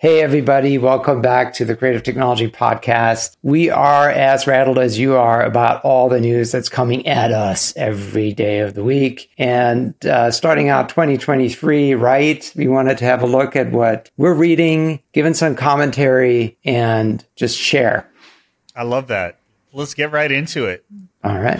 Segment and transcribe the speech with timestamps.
[0.00, 0.78] Hey, everybody.
[0.78, 3.36] Welcome back to the Creative Technology Podcast.
[3.42, 7.76] We are as rattled as you are about all the news that's coming at us
[7.76, 9.28] every day of the week.
[9.38, 12.52] And uh, starting out 2023, right?
[12.54, 17.58] We wanted to have a look at what we're reading, given some commentary, and just
[17.58, 18.08] share.
[18.76, 19.40] I love that.
[19.72, 20.84] Let's get right into it.
[21.24, 21.58] All right.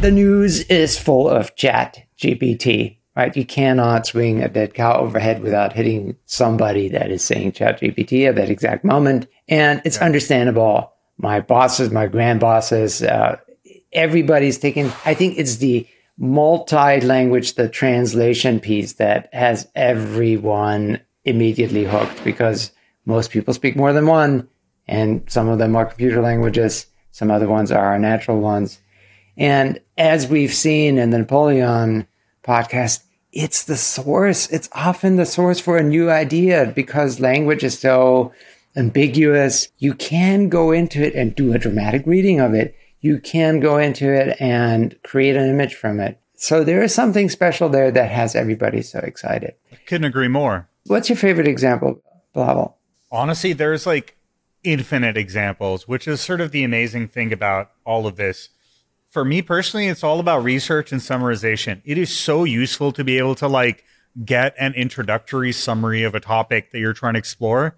[0.00, 3.36] The news is full of chat GPT, right?
[3.36, 8.28] You cannot swing a dead cow overhead without hitting somebody that is saying chat GPT
[8.28, 9.26] at that exact moment.
[9.48, 10.04] And it's yeah.
[10.04, 10.92] understandable.
[11.16, 13.36] My bosses, my grand bosses, uh,
[13.92, 15.86] everybody's taking, I think it's the
[16.18, 22.72] multi language, the translation piece that has everyone immediately hooked because
[23.06, 24.48] most people speak more than one.
[24.86, 26.86] And some of them are computer languages.
[27.10, 28.80] Some other ones are our natural ones.
[29.36, 32.06] And as we've seen in the Napoleon
[32.44, 34.48] podcast, it's the source.
[34.50, 38.32] It's often the source for a new idea because language is so
[38.76, 39.68] ambiguous.
[39.78, 42.76] You can go into it and do a dramatic reading of it.
[43.00, 46.20] You can go into it and create an image from it.
[46.36, 49.54] So there is something special there that has everybody so excited.
[49.72, 50.68] I couldn't agree more.
[50.86, 52.02] What's your favorite example,
[52.34, 52.74] Bilawal?
[53.10, 54.16] Honestly, there's like
[54.62, 58.48] infinite examples, which is sort of the amazing thing about all of this
[59.14, 61.80] for me personally, it's all about research and summarization.
[61.84, 63.84] It is so useful to be able to like
[64.24, 67.76] get an introductory summary of a topic that you're trying to explore.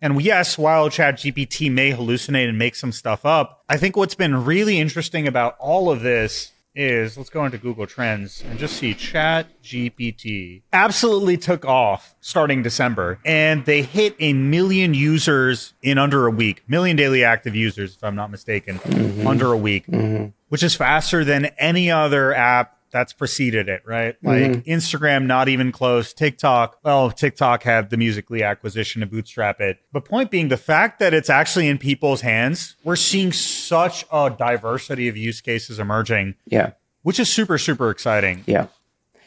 [0.00, 4.44] And yes, while ChatGPT may hallucinate and make some stuff up, I think what's been
[4.44, 8.94] really interesting about all of this is let's go into Google Trends and just see
[8.94, 16.26] Chat GPT absolutely took off starting December and they hit a million users in under
[16.26, 19.26] a week, million daily active users, if I'm not mistaken, mm-hmm.
[19.26, 20.26] under a week, mm-hmm.
[20.48, 24.16] Which is faster than any other app that's preceded it, right?
[24.22, 24.70] Like mm-hmm.
[24.70, 26.14] Instagram, not even close.
[26.14, 29.78] TikTok, well, TikTok had the Musical.ly acquisition to bootstrap it.
[29.92, 34.30] But point being, the fact that it's actually in people's hands, we're seeing such a
[34.30, 36.36] diversity of use cases emerging.
[36.46, 36.72] Yeah.
[37.02, 38.44] Which is super, super exciting.
[38.46, 38.68] Yeah.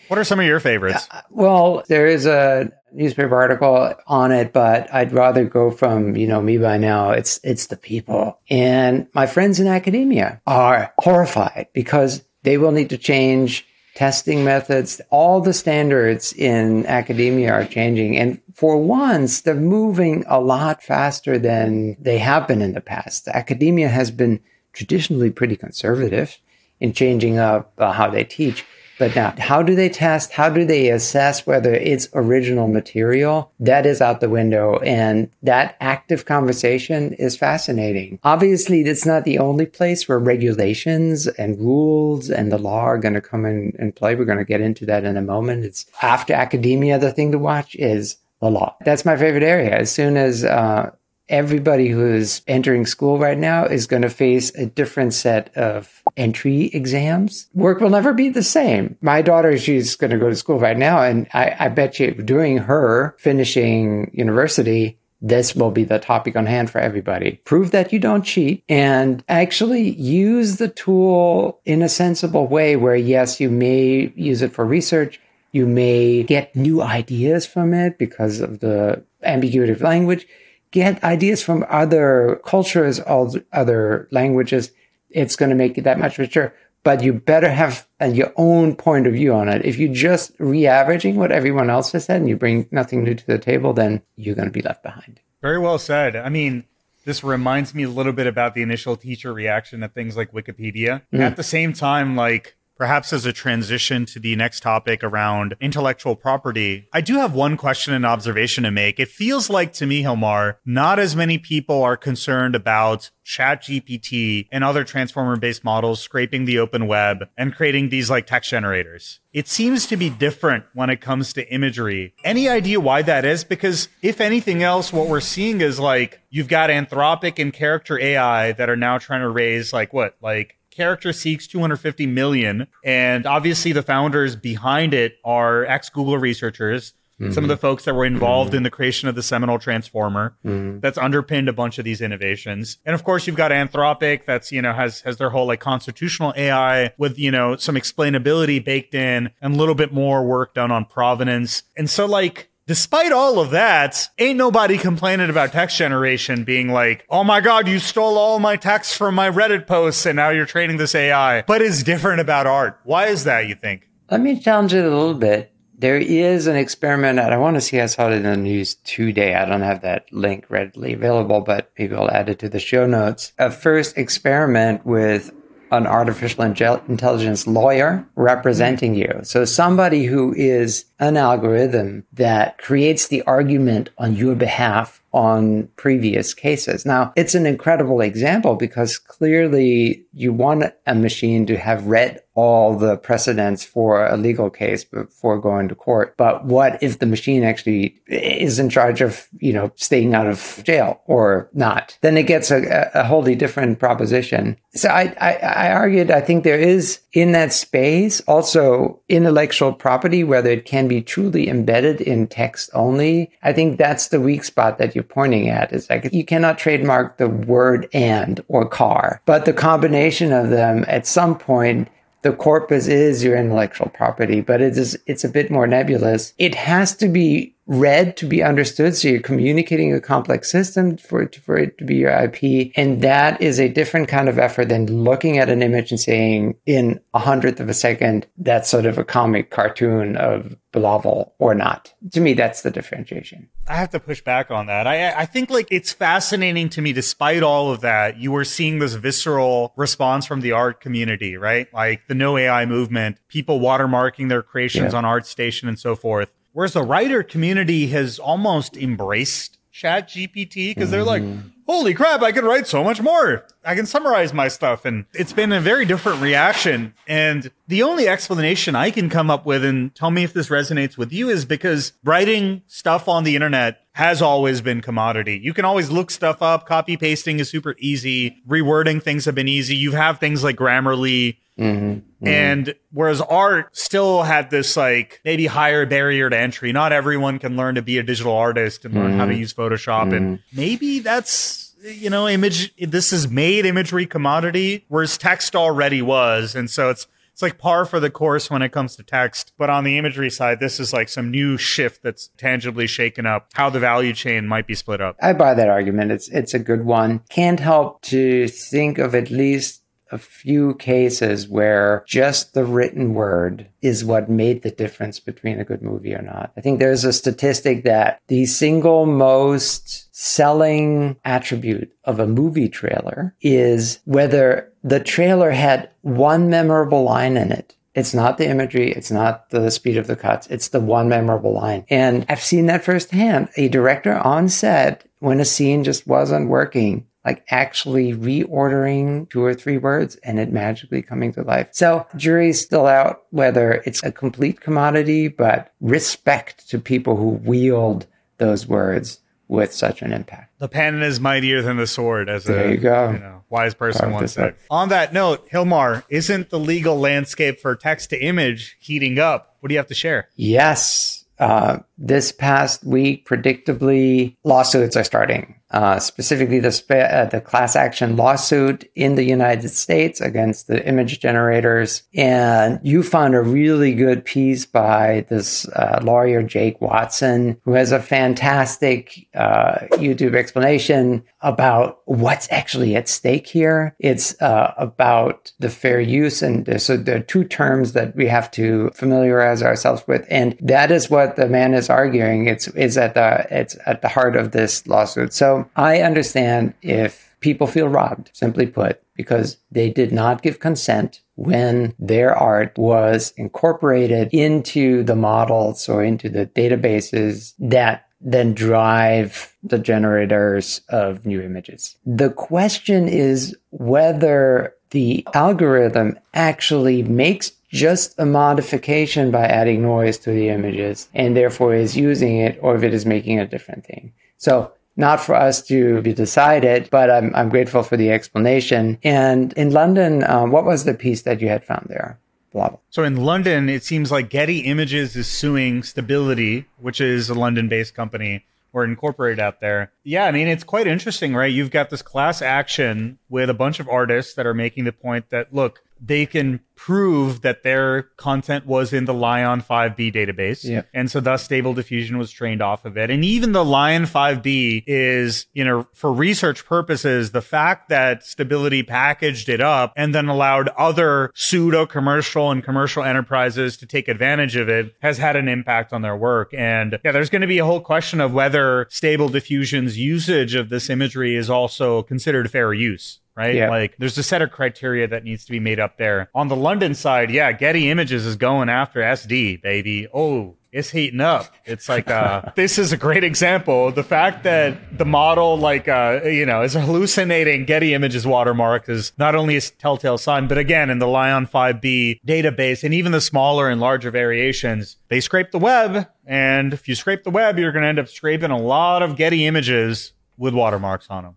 [0.07, 1.07] What are some of your favorites?
[1.11, 6.27] Uh, well, there is a newspaper article on it, but I'd rather go from, you
[6.27, 7.11] know, me by now.
[7.11, 8.39] It's, it's the people.
[8.49, 15.01] And my friends in academia are horrified because they will need to change testing methods.
[15.09, 18.17] All the standards in academia are changing.
[18.17, 23.27] And for once, they're moving a lot faster than they have been in the past.
[23.27, 24.39] Academia has been
[24.73, 26.37] traditionally pretty conservative
[26.79, 28.65] in changing up uh, how they teach.
[28.99, 30.33] But now, how do they test?
[30.33, 33.51] How do they assess whether it's original material?
[33.59, 34.77] That is out the window.
[34.79, 38.19] And that active conversation is fascinating.
[38.23, 43.13] Obviously, that's not the only place where regulations and rules and the law are going
[43.13, 44.15] to come in and play.
[44.15, 45.63] We're going to get into that in a moment.
[45.63, 48.75] It's after academia, the thing to watch is the law.
[48.85, 49.77] That's my favorite area.
[49.77, 50.91] As soon as uh,
[51.29, 56.65] everybody who's entering school right now is going to face a different set of entry
[56.73, 57.47] exams.
[57.53, 58.97] Work will never be the same.
[59.01, 61.01] My daughter, she's going to go to school right now.
[61.01, 66.45] And I, I bet you during her finishing university, this will be the topic on
[66.45, 67.41] hand for everybody.
[67.43, 72.95] Prove that you don't cheat and actually use the tool in a sensible way where,
[72.95, 75.19] yes, you may use it for research.
[75.51, 80.25] You may get new ideas from it because of the ambiguity of language
[80.71, 84.71] get ideas from other cultures, all other languages.
[85.09, 86.53] It's going to make it that much richer.
[86.83, 89.65] But you better have your own point of view on it.
[89.65, 93.27] If you're just re-averaging what everyone else has said and you bring nothing new to
[93.27, 95.19] the table, then you're going to be left behind.
[95.41, 96.15] Very well said.
[96.15, 96.63] I mean,
[97.03, 101.01] this reminds me a little bit about the initial teacher reaction to things like Wikipedia.
[101.13, 101.19] Mm.
[101.19, 106.15] At the same time, like Perhaps as a transition to the next topic around intellectual
[106.15, 109.01] property, I do have one question and observation to make.
[109.01, 114.63] It feels like to me, Hilmar, not as many people are concerned about ChatGPT and
[114.63, 119.19] other transformer based models scraping the open web and creating these like text generators.
[119.33, 122.13] It seems to be different when it comes to imagery.
[122.23, 123.43] Any idea why that is?
[123.43, 128.53] Because if anything else, what we're seeing is like you've got Anthropic and character AI
[128.53, 133.71] that are now trying to raise like what, like character seeks 250 million and obviously
[133.71, 137.31] the founders behind it are ex google researchers mm-hmm.
[137.31, 138.57] some of the folks that were involved mm-hmm.
[138.57, 140.79] in the creation of the seminal transformer mm-hmm.
[140.79, 144.61] that's underpinned a bunch of these innovations and of course you've got anthropic that's you
[144.61, 149.31] know has has their whole like constitutional ai with you know some explainability baked in
[149.41, 153.49] and a little bit more work done on provenance and so like Despite all of
[153.49, 158.37] that, ain't nobody complaining about text generation being like, oh my God, you stole all
[158.37, 161.41] my text from my Reddit posts and now you're training this AI.
[161.41, 162.79] But it's different about art.
[162.83, 163.89] Why is that, you think?
[164.11, 165.51] Let me challenge it a little bit.
[165.79, 168.75] There is an experiment, and I want to see I saw it in the news
[168.83, 169.33] today.
[169.33, 172.85] I don't have that link readily available, but maybe I'll add it to the show
[172.85, 173.33] notes.
[173.39, 175.31] A first experiment with
[175.71, 179.19] an artificial intelligence lawyer representing you.
[179.23, 186.33] So somebody who is an algorithm that creates the argument on your behalf on previous
[186.33, 186.85] cases.
[186.85, 192.77] Now, it's an incredible example because clearly you want a machine to have read all
[192.77, 196.15] the precedents for a legal case before going to court.
[196.15, 200.61] But what if the machine actually is in charge of, you know, staying out of
[200.63, 201.97] jail or not?
[201.99, 204.55] Then it gets a, a wholly different proposition.
[204.73, 210.23] So I, I, I argued, I think there is in that space also intellectual property,
[210.23, 213.31] whether it can be truly embedded in text only.
[213.43, 215.73] I think that's the weak spot that you're pointing at.
[215.73, 220.85] It's like you cannot trademark the word and or car, but the combination of them
[220.87, 221.89] at some point
[222.21, 226.33] the corpus is your intellectual property, but it is it's a bit more nebulous.
[226.37, 228.95] It has to be read to be understood.
[228.95, 232.71] So you're communicating a complex system for it, for it to be your IP.
[232.75, 236.55] And that is a different kind of effort than looking at an image and saying
[236.65, 241.53] in a hundredth of a second, that's sort of a comic cartoon of Bilal or
[241.53, 241.93] not.
[242.11, 243.49] To me, that's the differentiation.
[243.67, 244.87] I have to push back on that.
[244.87, 248.79] I, I think like it's fascinating to me, despite all of that, you were seeing
[248.79, 251.71] this visceral response from the art community, right?
[251.71, 254.97] Like the no AI movement, people watermarking their creations yeah.
[254.97, 256.31] on ArtStation and so forth.
[256.53, 261.47] Whereas the writer community has almost embraced Chat GPT because they're like, mm-hmm.
[261.65, 263.45] holy crap, I can write so much more.
[263.63, 264.83] I can summarize my stuff.
[264.83, 266.93] And it's been a very different reaction.
[267.07, 270.97] And the only explanation I can come up with, and tell me if this resonates
[270.97, 275.39] with you, is because writing stuff on the internet has always been commodity.
[275.43, 276.65] You can always look stuff up.
[276.65, 278.37] Copy pasting is super easy.
[278.47, 279.75] Rewording things have been easy.
[279.75, 282.27] You have things like Grammarly Mm-hmm, mm-hmm.
[282.27, 286.71] And whereas art still had this like maybe higher barrier to entry.
[286.71, 289.41] Not everyone can learn to be a digital artist and learn how to mm-hmm.
[289.41, 290.15] use Photoshop.
[290.15, 290.57] And mm-hmm.
[290.57, 296.55] maybe that's, you know, image, this is made imagery commodity, whereas text already was.
[296.55, 297.07] And so it's,
[297.39, 299.53] it's like par for the course when it comes to text.
[299.57, 303.47] But on the imagery side, this is like some new shift that's tangibly shaken up
[303.53, 305.15] how the value chain might be split up.
[305.21, 306.11] I buy that argument.
[306.11, 307.21] It's it's a good one.
[307.29, 309.78] Can't help to think of at least
[310.11, 315.65] a few cases where just the written word is what made the difference between a
[315.65, 316.51] good movie or not.
[316.57, 323.35] I think there's a statistic that the single most selling attribute of a movie trailer
[323.41, 328.91] is whether the trailer had one memorable line in it it's not the imagery.
[328.91, 330.47] It's not the speed of the cuts.
[330.47, 331.85] It's the one memorable line.
[331.89, 333.49] And I've seen that firsthand.
[333.57, 339.53] A director on set, when a scene just wasn't working, like actually reordering two or
[339.53, 341.69] three words and it magically coming to life.
[341.71, 348.07] So jury's still out whether it's a complete commodity, but respect to people who wield
[348.37, 350.53] those words with such an impact.
[350.59, 353.11] The pen is mightier than the sword, as there a you go.
[353.11, 354.55] You know, wise person once said.
[354.69, 359.57] On that note, Hilmar, isn't the legal landscape for text to image heating up?
[359.59, 360.29] What do you have to share?
[360.35, 361.25] Yes.
[361.39, 368.15] Uh, this past week, predictably, lawsuits are starting uh, specifically the, uh, the class action
[368.15, 372.03] lawsuit in the United States against the image generators.
[372.15, 377.91] And you found a really good piece by this uh, lawyer, Jake Watson, who has
[377.91, 383.95] a fantastic uh, YouTube explanation about what's actually at stake here.
[383.99, 386.41] It's uh, about the fair use.
[386.41, 390.25] And so there are two terms that we have to familiarize ourselves with.
[390.29, 392.47] And that is what the man is arguing.
[392.47, 395.33] It's, is at the, it's at the heart of this lawsuit.
[395.33, 401.21] So I understand if people feel robbed, simply put, because they did not give consent
[401.35, 409.55] when their art was incorporated into the models or into the databases that then drive
[409.63, 411.95] the generators of new images.
[412.05, 420.31] The question is whether the algorithm actually makes just a modification by adding noise to
[420.31, 424.11] the images and therefore is using it or if it is making a different thing.
[424.37, 428.97] So not for us to be decided, but I'm, I'm grateful for the explanation.
[429.03, 432.19] And in London, um, what was the piece that you had found there?
[432.51, 432.79] Blah, blah.
[432.89, 437.69] So in London, it seems like Getty Images is suing Stability, which is a London
[437.69, 439.91] based company or incorporated out there.
[440.03, 441.51] Yeah, I mean, it's quite interesting, right?
[441.51, 445.29] You've got this class action with a bunch of artists that are making the point
[445.29, 450.63] that, look, they can prove that their content was in the LAION 5B database.
[450.63, 450.83] Yeah.
[450.93, 453.09] And so thus stable diffusion was trained off of it.
[453.09, 458.81] And even the LAION 5B is, you know, for research purposes, the fact that stability
[458.81, 464.55] packaged it up and then allowed other pseudo commercial and commercial enterprises to take advantage
[464.55, 466.53] of it has had an impact on their work.
[466.53, 470.69] And yeah, there's going to be a whole question of whether stable diffusion's usage of
[470.69, 473.55] this imagery is also considered fair use right?
[473.55, 473.69] Yeah.
[473.69, 476.29] Like there's a set of criteria that needs to be made up there.
[476.35, 480.07] On the London side, yeah, Getty Images is going after SD, baby.
[480.13, 481.55] Oh, it's heating up.
[481.65, 483.91] It's like uh this is a great example.
[483.91, 489.13] The fact that the model like uh you know is hallucinating Getty Images watermark is
[489.17, 493.21] not only a telltale sign, but again in the LAION 5B database and even the
[493.21, 496.07] smaller and larger variations, they scrape the web.
[496.27, 499.47] And if you scrape the web, you're gonna end up scraping a lot of Getty
[499.47, 501.35] images with watermarks on them.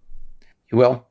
[0.71, 1.07] You will.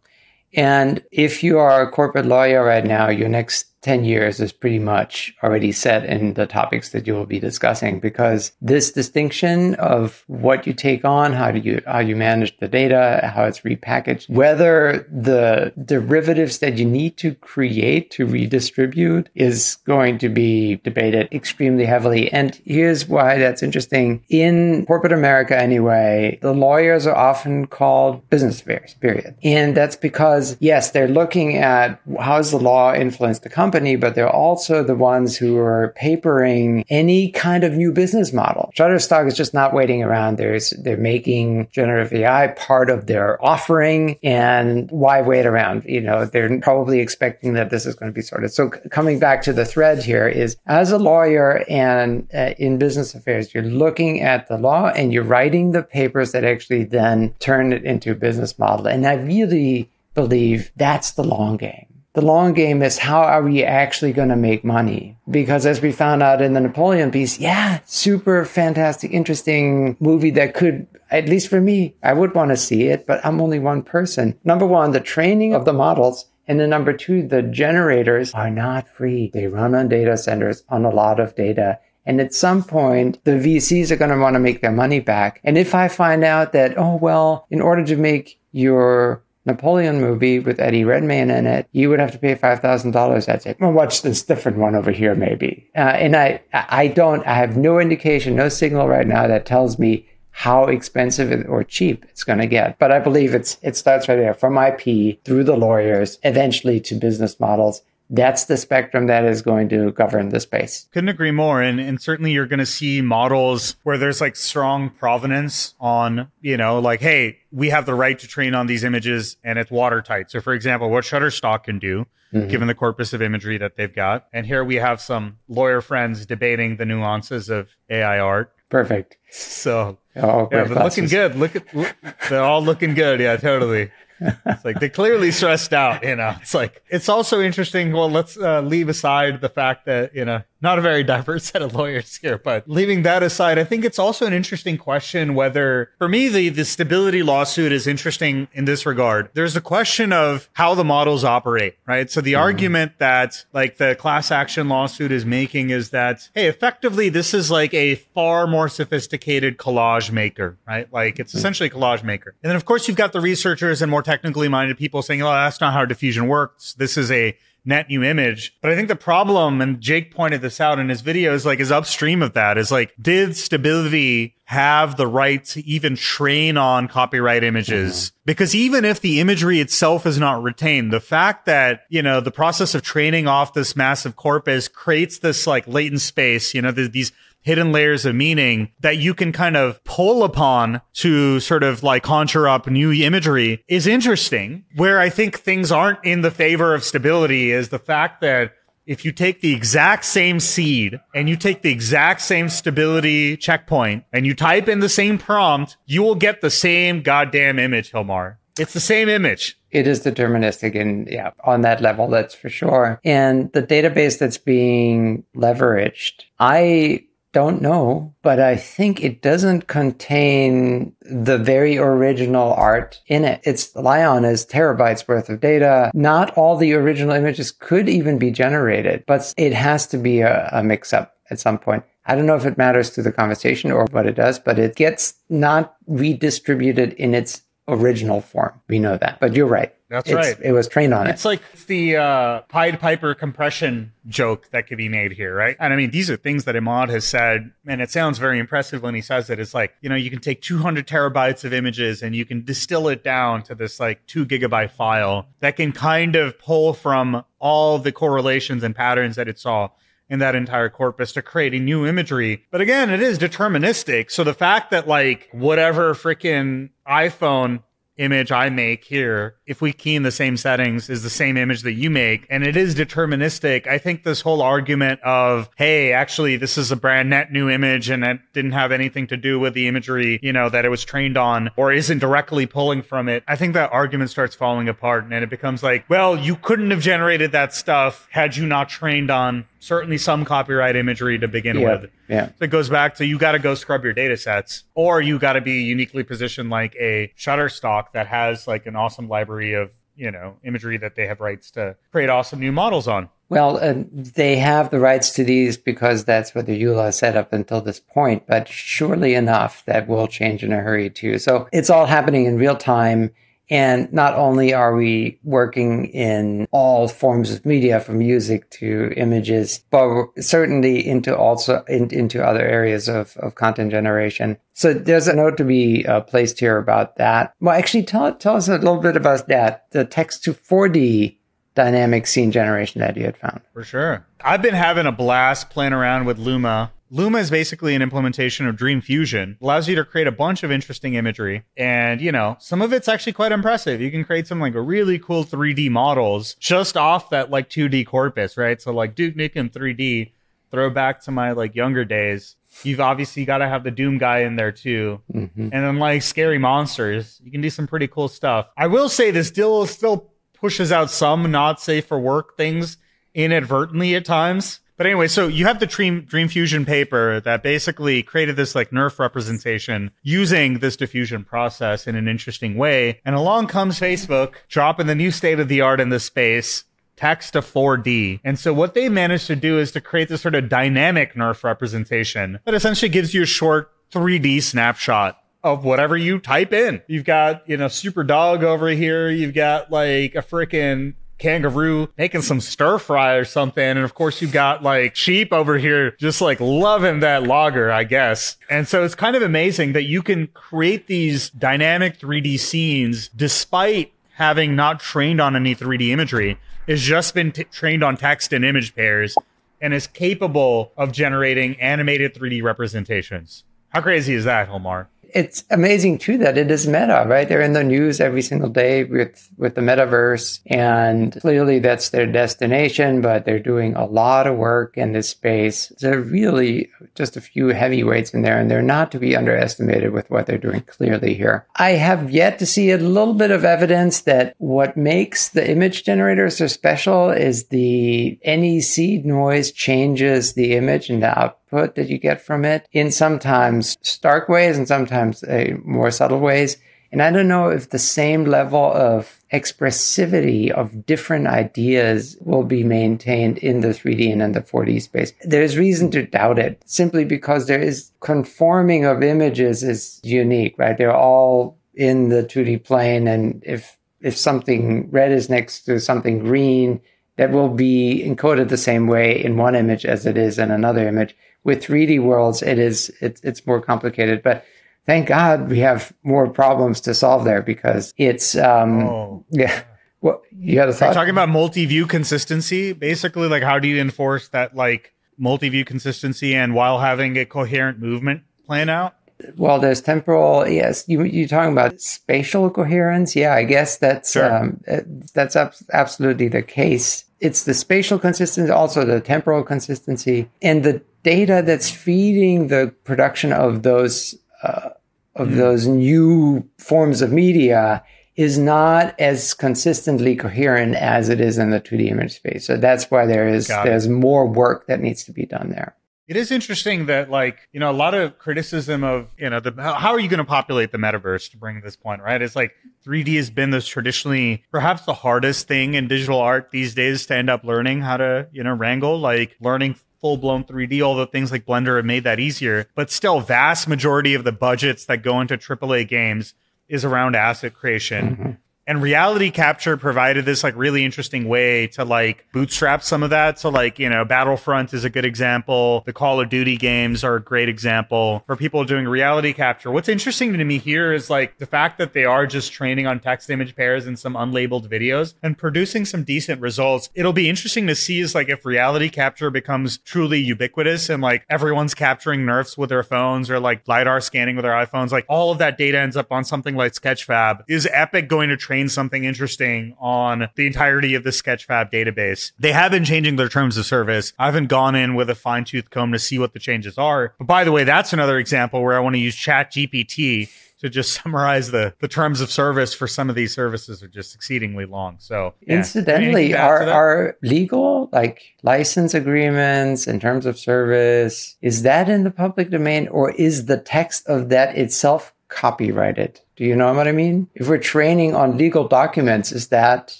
[0.54, 4.78] And if you are a corporate lawyer right now, your next 10 years is pretty
[4.78, 10.24] much already set in the topics that you will be discussing because this distinction of
[10.28, 14.30] what you take on, how do you, how you manage the data, how it's repackaged,
[14.30, 21.28] whether the derivatives that you need to create to redistribute is going to be debated
[21.32, 22.32] extremely heavily.
[22.32, 24.24] And here's why that's interesting.
[24.30, 29.36] In corporate America, anyway, the lawyers are often called business affairs, period.
[29.44, 33.96] And that's because, yes, they're looking at how does the law influence the company company,
[33.96, 38.70] but they're also the ones who are papering any kind of new business model.
[38.76, 40.38] Shutterstock is just not waiting around.
[40.38, 44.20] There's, they're making generative AI part of their offering.
[44.24, 45.86] And why wait around?
[45.86, 48.52] You know, they're probably expecting that this is going to be sorted.
[48.52, 53.16] So coming back to the thread here is as a lawyer and uh, in business
[53.16, 57.72] affairs, you're looking at the law and you're writing the papers that actually then turn
[57.72, 58.88] it into a business model.
[58.88, 61.91] And I really believe that's the long game.
[62.14, 65.18] The long game is how are we actually going to make money?
[65.30, 70.54] Because as we found out in the Napoleon piece, yeah, super fantastic, interesting movie that
[70.54, 73.82] could, at least for me, I would want to see it, but I'm only one
[73.82, 74.38] person.
[74.44, 76.26] Number one, the training of the models.
[76.48, 79.32] And then number two, the generators are not free.
[79.34, 81.80] They run on data centers on a lot of data.
[82.06, 85.40] And at some point, the VCs are going to want to make their money back.
[85.46, 90.40] And if I find out that, oh, well, in order to make your Napoleon movie
[90.40, 93.28] with Eddie Redmayne in it, you would have to pay five thousand dollars.
[93.28, 95.70] I'd say, well, watch this different one over here, maybe.
[95.76, 99.80] Uh, and I, I don't, I have no indication, no signal right now that tells
[99.80, 102.80] me how expensive or cheap it's going to get.
[102.80, 106.96] But I believe it's it starts right there from IP through the lawyers, eventually to
[106.96, 110.88] business models that's the spectrum that is going to govern the space.
[110.92, 111.62] Couldn't agree more.
[111.62, 116.58] And, and certainly you're going to see models where there's like strong provenance on, you
[116.58, 120.30] know, like, hey, we have the right to train on these images and it's watertight.
[120.30, 122.50] So, for example, what Shutterstock can do, mm-hmm.
[122.50, 124.28] given the corpus of imagery that they've got.
[124.34, 128.54] And here we have some lawyer friends debating the nuances of AI art.
[128.70, 129.18] Perfect.
[129.30, 131.36] So, oh, yeah, but looking good.
[131.36, 131.96] Look at, look,
[132.30, 133.22] they're all looking good.
[133.22, 133.92] Yeah, totally
[134.22, 136.36] it's like they're clearly stressed out, you know.
[136.42, 137.92] It's like it's also interesting.
[137.92, 141.62] Well, let's uh, leave aside the fact that you know not a very diverse set
[141.62, 145.92] of lawyers here, but leaving that aside, I think it's also an interesting question whether,
[145.98, 149.30] for me, the the stability lawsuit is interesting in this regard.
[149.34, 152.10] There's a question of how the models operate, right?
[152.10, 152.42] So the mm-hmm.
[152.42, 157.50] argument that like the class action lawsuit is making is that hey, effectively this is
[157.50, 160.92] like a far more sophisticated collage maker, right?
[160.92, 161.40] Like it's mm-hmm.
[161.40, 162.36] essentially a collage maker.
[162.44, 165.32] And then of course you've got the researchers and more technically minded people saying, "Oh,
[165.32, 166.74] that's not how diffusion works.
[166.74, 168.58] This is a net new image.
[168.62, 171.60] But I think the problem, and Jake pointed this out in his video, is like
[171.60, 176.88] is upstream of that is like, did stability have the right to even train on
[176.88, 177.94] copyright images?
[177.94, 178.16] Mm-hmm.
[178.26, 182.32] Because even if the imagery itself is not retained, the fact that, you know, the
[182.32, 187.12] process of training off this massive corpus creates this like latent space, you know, these
[187.42, 192.04] hidden layers of meaning that you can kind of pull upon to sort of like
[192.04, 194.64] conjure up new imagery is interesting.
[194.76, 198.54] Where I think things aren't in the favor of stability is the fact that
[198.86, 204.04] if you take the exact same seed and you take the exact same stability checkpoint
[204.12, 208.38] and you type in the same prompt, you will get the same goddamn image, Hilmar.
[208.60, 209.58] It's the same image.
[209.70, 213.00] It is deterministic and yeah, on that level, that's for sure.
[213.06, 220.94] And the database that's being leveraged, I don't know, but I think it doesn't contain
[221.02, 223.42] the very original art in it.
[223.44, 225.92] It's LAION is terabytes worth of data.
[225.94, 230.50] Not all the original images could even be generated, but it has to be a,
[230.52, 231.84] a mix up at some point.
[232.06, 234.76] I don't know if it matters to the conversation or what it does, but it
[234.76, 238.60] gets not redistributed in its original form.
[238.68, 239.20] We know that.
[239.20, 239.74] But you're right.
[239.92, 240.38] That's it's, right.
[240.42, 241.28] It was trained on It's it.
[241.28, 245.58] like the uh, Pied Piper compression joke that could be made here, right?
[245.60, 248.82] And I mean, these are things that Emad has said, and it sounds very impressive
[248.82, 249.38] when he says it.
[249.38, 252.88] It's like, you know, you can take 200 terabytes of images and you can distill
[252.88, 257.78] it down to this like two gigabyte file that can kind of pull from all
[257.78, 259.68] the correlations and patterns that it saw
[260.10, 262.46] in that entire corpus to create a new imagery.
[262.50, 264.10] But again, it is deterministic.
[264.10, 267.64] So the fact that like whatever freaking iPhone
[268.02, 271.62] image I make here, if we key in the same settings, is the same image
[271.62, 273.68] that you make, and it is deterministic.
[273.68, 277.90] I think this whole argument of, hey, actually, this is a brand net new image
[277.90, 280.84] and it didn't have anything to do with the imagery, you know, that it was
[280.84, 283.24] trained on or isn't directly pulling from it.
[283.28, 286.82] I think that argument starts falling apart and it becomes like, well, you couldn't have
[286.82, 291.70] generated that stuff had you not trained on certainly some copyright imagery to begin Yeah,
[291.82, 291.92] with.
[292.10, 292.26] yeah.
[292.30, 295.20] So it goes back to you got to go scrub your data sets, or you
[295.20, 299.72] got to be uniquely positioned like a Shutterstock that has like an awesome library of
[299.96, 303.10] you know imagery that they have rights to create awesome new models on.
[303.30, 307.32] Well, uh, they have the rights to these because that's what the EULA set up
[307.32, 308.28] until this point.
[308.28, 311.18] But surely enough, that will change in a hurry too.
[311.18, 313.12] So it's all happening in real time.
[313.52, 319.62] And not only are we working in all forms of media, from music to images,
[319.70, 324.38] but certainly into also in, into other areas of, of content generation.
[324.54, 327.34] So there's a note to be uh, placed here about that.
[327.42, 329.66] Well, actually, tell tell us a little bit about that.
[329.72, 331.18] The text to 4D
[331.54, 333.42] dynamic scene generation that you had found.
[333.54, 334.06] For sure.
[334.24, 336.72] I've been having a blast playing around with Luma.
[336.94, 339.38] Luma is basically an implementation of Dream Fusion.
[339.42, 341.46] Allows you to create a bunch of interesting imagery.
[341.56, 343.80] And, you know, some of it's actually quite impressive.
[343.80, 348.36] You can create some like really cool 3D models just off that like 2D corpus,
[348.36, 348.62] right?
[348.62, 350.12] So like Duke Nukem 3D,
[350.52, 352.36] throw back to my like younger days.
[352.64, 355.02] You've obviously got to have the Doom guy in there too.
[355.14, 355.44] Mm-hmm.
[355.44, 357.22] And then like scary monsters.
[357.24, 358.50] You can do some pretty cool stuff.
[358.58, 362.76] I will say this still still pushes out some not safe for work things
[363.14, 364.60] inadvertently at times.
[364.82, 368.72] But anyway, so you have the Dream Dream Fusion paper that basically created this like
[368.72, 373.00] Nerf representation using this diffusion process in an interesting way.
[373.06, 376.64] And along comes Facebook, dropping the new state of the art in this space,
[376.96, 378.22] text to 4D.
[378.24, 381.44] And so what they managed to do is to create this sort of dynamic Nerf
[381.44, 386.82] representation that essentially gives you a short 3D snapshot of whatever you type in.
[386.88, 389.12] You've got, you know, super dog over here.
[389.12, 393.64] You've got like a freaking kangaroo making some stir fry or something.
[393.64, 397.84] And of course, you've got like sheep over here just like loving that logger, I
[397.84, 398.38] guess.
[398.50, 403.94] And so it's kind of amazing that you can create these dynamic 3D scenes despite
[404.16, 406.38] having not trained on any 3D imagery.
[406.68, 409.16] It's just been t- trained on text and image pairs
[409.62, 413.44] and is capable of generating animated 3D representations.
[413.70, 414.88] How crazy is that, Hilmar?
[415.14, 417.28] It's amazing too that it is meta, right?
[417.28, 422.06] They're in the news every single day with with the metaverse, and clearly that's their
[422.06, 423.02] destination.
[423.02, 425.72] But they're doing a lot of work in this space.
[425.80, 429.92] There are really just a few heavyweights in there, and they're not to be underestimated
[429.92, 431.46] with what they're doing clearly here.
[431.56, 435.84] I have yet to see a little bit of evidence that what makes the image
[435.84, 441.90] generator so special is the NEC noise changes the image and the output output that
[441.90, 446.58] you get from it in sometimes stark ways and sometimes uh, more subtle ways.
[446.92, 452.66] And I don't know if the same level of expressivity of different ideas will be
[452.66, 455.14] maintained in the 3D and in the 4D space.
[455.22, 460.78] There's reason to doubt it simply because there is conforming of images is unique, right?
[460.78, 463.08] They're all in the 2D plane.
[463.08, 466.82] And if, if something red is next to something green,
[467.16, 470.88] that will be encoded the same way in one image as it is in another
[470.88, 474.22] image with 3D worlds, it is it's it's more complicated.
[474.24, 474.46] But
[474.86, 479.26] thank God we have more problems to solve there because it's um Oh.
[479.32, 479.64] yeah.
[480.02, 480.88] Well, you had a Are thought?
[480.90, 482.74] you talking about multi-view consistency?
[482.74, 487.80] Basically, like how do you enforce that like multi-view consistency and while having a coherent
[487.80, 488.96] movement plan out?
[489.38, 490.48] Well, there's temporal.
[490.48, 493.16] Yes, you you talking about spatial coherence?
[493.16, 494.34] Yeah, I guess that's Sure.
[494.34, 494.82] um uh,
[495.14, 497.06] that's ab- absolutely the case.
[497.20, 503.32] It's the spatial consistency, also the temporal consistency, and the data that's feeding the production
[503.34, 504.70] of those uh,
[505.16, 507.84] of those new forms of media
[508.16, 512.46] is not as consistently coherent as it is in the 2D image space.
[512.46, 513.70] So that's why there is Got it.
[513.70, 515.76] there's more work that needs to be done there.
[516.08, 519.54] It is interesting that, like, you know, a lot of criticism of, you know, the
[519.58, 522.22] how, are you going to populate the metaverse to bring this point, right?
[522.22, 522.54] It's like
[522.86, 527.16] 3D has been this traditionally perhaps the hardest thing in digital art these days to
[527.16, 531.32] end up learning how to, you know, wrangle, like learning full blown 3D, although things
[531.32, 532.68] like Blender have made that easier.
[532.76, 536.34] But still, vast majority of the budgets that go into AAA games
[536.68, 538.10] is around asset creation.
[538.16, 538.32] Mm-hmm.
[538.68, 543.40] And reality capture provided this like really interesting way to like bootstrap some of that.
[543.40, 545.84] So like you know battlefront is a good example.
[545.86, 549.72] The call of duty games are a great example for people doing reality capture.
[549.72, 553.00] What's interesting to me here is like the fact that they are just training on
[553.00, 556.90] text image pairs and some unlabeled videos and producing some decent results.
[556.94, 561.26] It'll be interesting to see is like if reality capture becomes truly ubiquitous and like
[561.30, 565.32] everyone's capturing nerfs with their phones or like lidar scanning with their iphones like all
[565.32, 567.44] of that data ends up on something like sketchfab.
[567.48, 572.34] Is epic going to train something interesting on the entirety of the Sketchfab database.
[572.38, 574.12] They have been changing their terms of service.
[574.20, 577.14] I haven't gone in with a fine tooth comb to see what the changes are.
[577.18, 580.92] But by the way, that's another example where I want to use ChatGPT to just
[581.02, 584.98] summarize the, the terms of service for some of these services are just exceedingly long.
[585.00, 585.56] So, yeah.
[585.56, 592.12] incidentally, are are legal like license agreements in terms of service is that in the
[592.12, 596.20] public domain or is the text of that itself copyrighted?
[596.36, 597.28] Do you know what I mean?
[597.34, 600.00] If we're training on legal documents, is that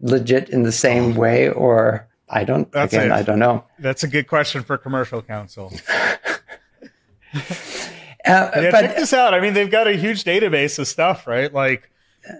[0.00, 3.64] legit in the same way or I don't That's again, a, I don't know.
[3.78, 5.72] That's a good question for commercial counsel.
[7.34, 7.40] uh,
[8.24, 9.34] yeah, but, check this out.
[9.34, 11.52] I mean, they've got a huge database of stuff, right?
[11.52, 11.90] Like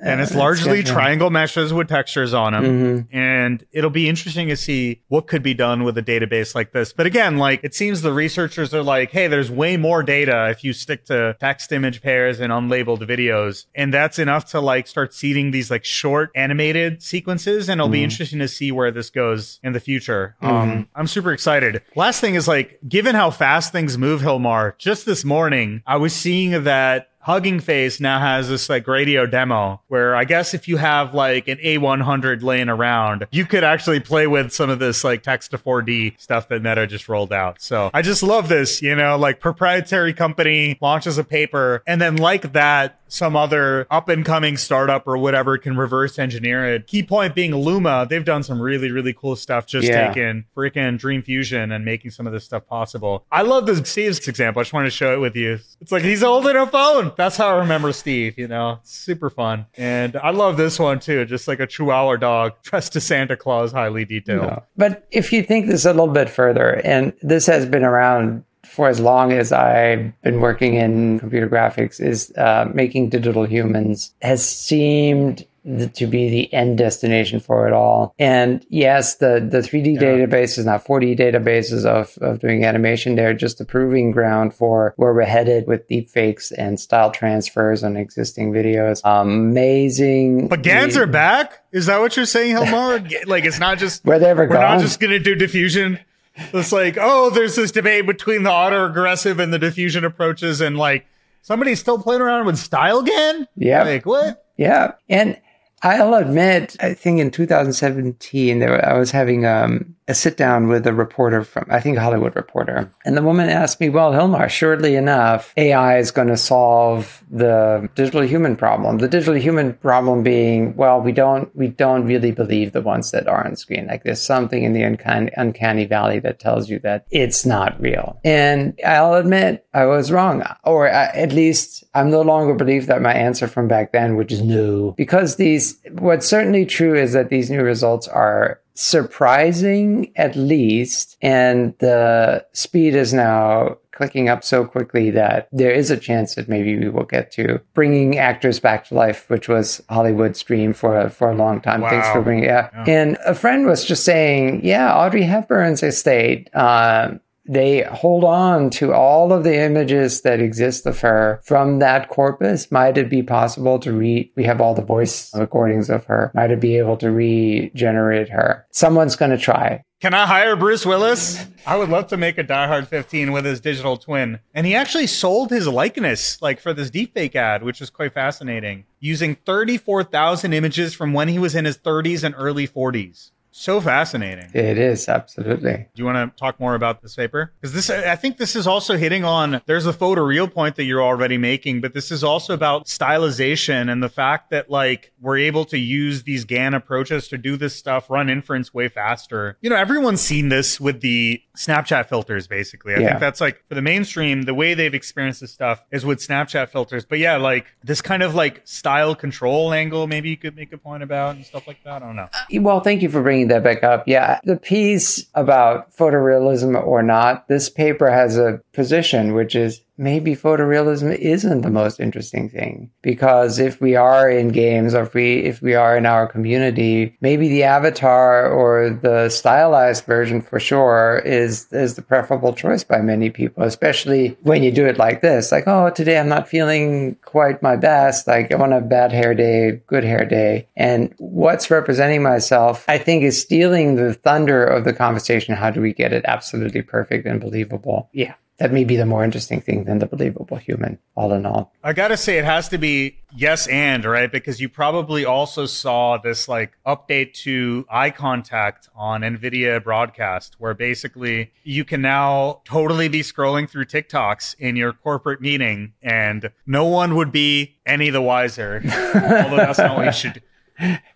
[0.02, 2.64] and it's largely triangle meshes with textures on them.
[2.64, 3.16] Mm-hmm.
[3.16, 6.92] And it'll be interesting to see what could be done with a database like this.
[6.92, 10.64] But again, like it seems the researchers are like, hey, there's way more data if
[10.64, 13.66] you stick to text image pairs and unlabeled videos.
[13.74, 17.68] And that's enough to like start seeding these like short animated sequences.
[17.68, 17.92] And it'll mm-hmm.
[17.92, 20.36] be interesting to see where this goes in the future.
[20.42, 20.54] Mm-hmm.
[20.54, 21.82] Um, I'm super excited.
[21.94, 26.14] Last thing is like, given how fast things move, Hilmar, just this morning, I was
[26.14, 30.76] seeing that Hugging Face now has this like Gradio demo where I guess if you
[30.76, 35.22] have like an A100 laying around, you could actually play with some of this like
[35.22, 37.62] text to 4D stuff that Meta just rolled out.
[37.62, 42.16] So I just love this, you know, like proprietary company launches a paper and then
[42.16, 46.86] like that, some other up and coming startup or whatever can reverse engineer it.
[46.86, 50.08] Key point being Luma, they've done some really, really cool stuff just yeah.
[50.08, 53.24] taking freaking Dream Fusion and making some of this stuff possible.
[53.30, 54.60] I love this Steve's example.
[54.60, 55.60] I just wanted to show it with you.
[55.80, 57.12] It's like he's holding a phone.
[57.16, 59.66] That's how I remember Steve, you know, it's super fun.
[59.76, 63.70] And I love this one too, just like a Chihuahua dog dressed to Santa Claus,
[63.70, 64.62] highly detailed.
[64.76, 68.88] But if you think this a little bit further, and this has been around for
[68.88, 74.44] as long as I've been working in computer graphics is uh, making digital humans has
[74.44, 75.46] seemed
[75.94, 78.14] to be the end destination for it all.
[78.18, 80.00] And yes, the, the 3D yeah.
[80.00, 85.14] databases, not 4D databases of, of doing animation, they're just the proving ground for where
[85.14, 89.00] we're headed with deepfakes and style transfers on existing videos.
[89.04, 90.48] Amazing.
[90.48, 91.62] But GANs are back?
[91.72, 93.26] Is that what you're saying, Hilmar?
[93.26, 94.78] like, it's not just, where they ever we're gone.
[94.78, 95.98] not just going to do diffusion.
[96.36, 101.06] It's like, oh, there's this debate between the autoregressive and the diffusion approaches, and like
[101.42, 103.46] somebody's still playing around with StyleGAN.
[103.56, 103.84] Yeah.
[103.84, 104.44] Like what?
[104.56, 104.92] Yeah.
[105.08, 105.38] And
[105.82, 110.86] I'll admit, I think in 2017, there, I was having um, a sit down with
[110.86, 112.90] a reporter from, I think, Hollywood Reporter.
[113.04, 117.88] And the woman asked me, Well, Hilmar, surely enough, AI is going to solve the
[117.94, 118.98] digital human problem.
[118.98, 123.26] The digital human problem being, well, we don't, we don't really believe the ones that
[123.26, 123.86] are on screen.
[123.86, 128.20] Like there's something in the uncanny, uncanny valley that tells you that it's not real.
[128.24, 130.42] And I'll admit I was wrong.
[130.64, 134.32] Or uh, at least I'm no longer believe that my answer from back then, which
[134.32, 140.36] is no, because these, what's certainly true is that these new results are surprising at
[140.36, 141.16] least.
[141.22, 146.48] And the speed is now clicking up so quickly that there is a chance that
[146.48, 150.98] maybe we will get to bringing actors back to life, which was Hollywood's dream for
[150.98, 151.80] a, for a long time.
[151.80, 151.90] Wow.
[151.90, 152.48] Thanks for bringing it.
[152.48, 152.70] Yeah.
[152.74, 152.84] yeah.
[152.92, 158.92] And a friend was just saying, yeah, Audrey Hepburn's estate, um, they hold on to
[158.92, 162.70] all of the images that exist of her from that corpus.
[162.70, 166.30] Might it be possible to re, we have all the voice recordings of her.
[166.34, 168.66] Might it be able to regenerate her?
[168.70, 169.82] Someone's going to try.
[170.00, 171.46] Can I hire Bruce Willis?
[171.66, 174.40] I would love to make a Die Hard 15 with his digital twin.
[174.52, 178.84] And he actually sold his likeness, like for this deepfake ad, which is quite fascinating,
[179.00, 183.30] using 34,000 images from when he was in his 30s and early 40s.
[183.56, 184.50] So fascinating.
[184.52, 185.86] It is absolutely.
[185.94, 187.52] Do you want to talk more about this paper?
[187.60, 189.62] Because this, I think this is also hitting on.
[189.66, 193.92] There's a photo real point that you're already making, but this is also about stylization
[193.92, 197.76] and the fact that like we're able to use these GAN approaches to do this
[197.76, 199.56] stuff, run inference way faster.
[199.60, 202.48] You know, everyone's seen this with the Snapchat filters.
[202.48, 203.08] Basically, I yeah.
[203.10, 206.70] think that's like for the mainstream, the way they've experienced this stuff is with Snapchat
[206.70, 207.04] filters.
[207.04, 210.78] But yeah, like this kind of like style control angle, maybe you could make a
[210.78, 212.02] point about and stuff like that.
[212.02, 212.28] I don't know.
[212.60, 214.04] Well, thank you for bringing that back up.
[214.06, 220.34] Yeah, the piece about photorealism or not, this paper has a position which is maybe
[220.34, 222.90] photorealism isn't the most interesting thing.
[223.02, 227.16] Because if we are in games or if we if we are in our community
[227.20, 233.00] maybe the avatar or the stylized version for sure is is the preferable choice by
[233.00, 235.52] many people especially when you do it like this.
[235.52, 238.26] Like oh today i'm not feeling quite my best.
[238.26, 240.66] Like i want a bad hair day good hair day.
[240.76, 245.54] And what's representing myself i think is stealing the thunder of the conversation.
[245.54, 248.08] How do we get it absolutely perfect and believable?
[248.12, 251.72] Yeah that may be the more interesting thing than the believable human, all in all.
[251.82, 254.30] I gotta say, it has to be yes and, right?
[254.30, 260.74] Because you probably also saw this like update to eye contact on NVIDIA broadcast, where
[260.74, 266.86] basically you can now totally be scrolling through TikToks in your corporate meeting and no
[266.86, 268.82] one would be any the wiser.
[268.84, 270.42] Although that's not what you should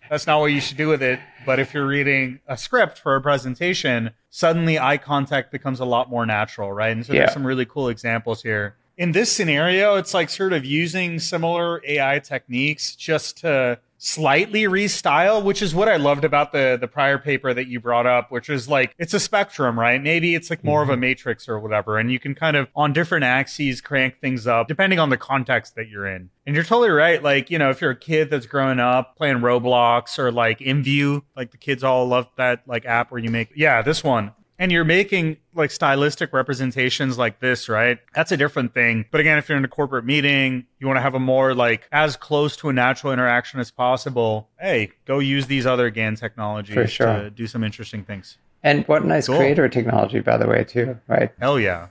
[0.09, 1.19] that's not what you should do with it.
[1.45, 6.09] But if you're reading a script for a presentation, suddenly eye contact becomes a lot
[6.09, 6.91] more natural, right?
[6.91, 7.19] And so yeah.
[7.19, 8.75] there's some really cool examples here.
[8.97, 15.43] In this scenario, it's like sort of using similar AI techniques just to slightly restyle,
[15.43, 18.49] which is what I loved about the the prior paper that you brought up, which
[18.49, 20.01] is like it's a spectrum, right?
[20.01, 20.89] Maybe it's like more mm-hmm.
[20.89, 21.01] of a mm-hmm.
[21.01, 24.97] matrix or whatever, and you can kind of on different axes crank things up depending
[24.97, 26.29] on the context that you're in.
[26.47, 27.21] And you're totally right.
[27.21, 31.21] Like, you know, if you're a kid that's growing up playing Roblox or like IMVU,
[31.35, 34.71] like the kids all love that like app where you make yeah, this one and
[34.71, 37.97] you're making like stylistic representations like this, right?
[38.13, 39.05] That's a different thing.
[39.09, 41.87] But again, if you're in a corporate meeting, you want to have a more like
[41.91, 44.49] as close to a natural interaction as possible.
[44.59, 47.07] Hey, go use these other GAN technologies sure.
[47.07, 48.37] to do some interesting things.
[48.61, 49.37] And what nice cool.
[49.37, 51.31] creator technology, by the way, too, right?
[51.39, 51.87] Hell yeah.